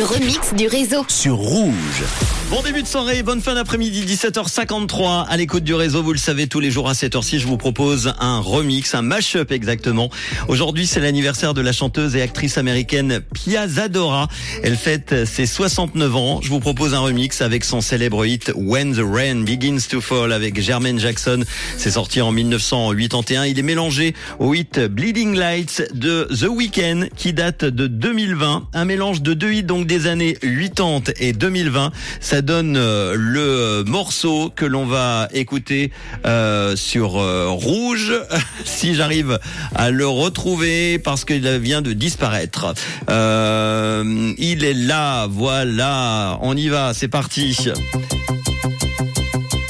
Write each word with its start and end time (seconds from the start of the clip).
remix 0.00 0.54
du 0.54 0.68
réseau. 0.68 1.04
sur 1.08 1.34
Rouge. 1.34 2.02
Bon 2.48 2.62
début 2.62 2.82
de 2.82 2.86
soirée, 2.86 3.22
bonne 3.22 3.40
fin 3.40 3.54
d'après-midi, 3.54 4.04
17h53 4.06 5.26
à 5.26 5.36
l'écoute 5.36 5.64
du 5.64 5.74
réseau. 5.74 6.02
Vous 6.02 6.12
le 6.12 6.18
savez, 6.18 6.46
tous 6.46 6.60
les 6.60 6.70
jours 6.70 6.88
à 6.88 6.94
cette 6.94 7.14
heure-ci, 7.14 7.38
je 7.38 7.46
vous 7.46 7.56
propose 7.56 8.12
un 8.18 8.40
remix, 8.40 8.94
un 8.94 9.02
mash-up 9.02 9.52
exactement. 9.52 10.10
Aujourd'hui, 10.48 10.86
c'est 10.86 11.00
l'anniversaire 11.00 11.54
de 11.54 11.60
la 11.60 11.72
chanteuse 11.72 12.14
et 12.16 12.22
actrice 12.22 12.58
américaine 12.58 13.20
Pia 13.34 13.68
Zadora. 13.68 14.28
Elle 14.62 14.76
fête 14.76 15.26
ses 15.26 15.46
69 15.46 16.16
ans. 16.16 16.40
Je 16.42 16.48
vous 16.48 16.60
propose 16.60 16.94
un 16.94 17.00
remix 17.00 17.40
avec 17.40 17.64
son 17.64 17.80
célèbre 17.80 18.24
hit 18.24 18.52
When 18.54 18.94
the 18.94 19.02
Rain 19.04 19.42
Begins 19.42 19.80
to 19.90 20.00
Fall 20.00 20.32
avec 20.32 20.60
Jermaine 20.60 20.98
Jackson. 20.98 21.42
C'est 21.78 21.92
sorti 21.92 22.20
en 22.20 22.32
1981. 22.32 23.46
Il 23.46 23.58
est 23.58 23.62
mélangé 23.62 24.14
au 24.38 24.54
hit 24.54 24.78
Bleeding 24.78 25.34
Lights 25.34 25.82
de 25.94 26.28
The 26.30 26.48
Weeknd 26.48 27.06
qui 27.16 27.32
date 27.32 27.64
de 27.64 27.86
2020. 27.86 28.68
Un 28.74 28.84
mélange 28.84 29.22
de 29.22 29.34
deux 29.34 29.52
hits 29.52 29.62
donc 29.62 29.81
des 29.84 30.06
années 30.06 30.36
80 30.42 31.12
et 31.20 31.32
2020. 31.32 31.92
Ça 32.20 32.42
donne 32.42 32.76
euh, 32.76 33.14
le 33.16 33.84
morceau 33.88 34.52
que 34.54 34.64
l'on 34.64 34.86
va 34.86 35.28
écouter 35.32 35.90
euh, 36.26 36.76
sur 36.76 37.20
euh, 37.20 37.48
Rouge, 37.48 38.12
si 38.64 38.94
j'arrive 38.94 39.38
à 39.74 39.90
le 39.90 40.06
retrouver 40.06 40.98
parce 40.98 41.24
qu'il 41.24 41.48
vient 41.58 41.82
de 41.82 41.92
disparaître. 41.92 42.74
Il 43.08 44.64
est 44.64 44.74
là, 44.74 45.26
voilà, 45.30 46.38
on 46.42 46.56
y 46.56 46.68
va, 46.68 46.94
c'est 46.94 47.08
parti. 47.08 47.56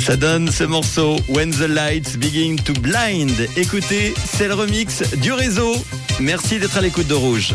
Ça 0.00 0.16
donne 0.16 0.50
ce 0.50 0.64
morceau 0.64 1.16
When 1.28 1.50
the 1.50 1.68
Lights 1.68 2.16
Begin 2.18 2.56
to 2.56 2.72
Blind. 2.80 3.48
Écoutez, 3.56 4.14
c'est 4.24 4.48
le 4.48 4.54
remix 4.54 5.02
du 5.18 5.32
réseau. 5.32 5.74
Merci 6.20 6.58
d'être 6.58 6.76
à 6.78 6.80
l'écoute 6.80 7.08
de 7.08 7.14
Rouge. 7.14 7.54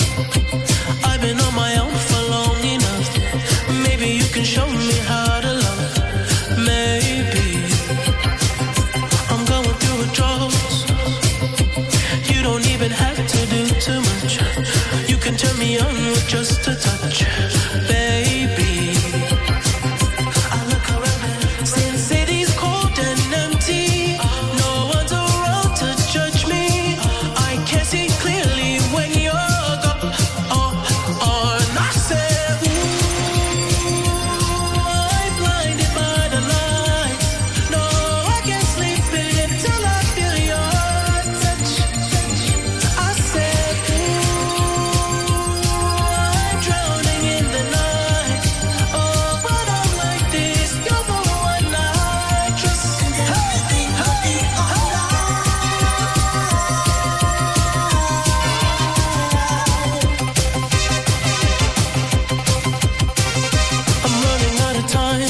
Time. 65.11 65.27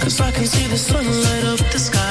Cause 0.00 0.20
I 0.20 0.30
can 0.30 0.46
see 0.46 0.66
the 0.68 0.76
sun 0.76 1.04
light 1.04 1.44
up 1.44 1.58
the 1.72 1.78
sky. 1.78 2.05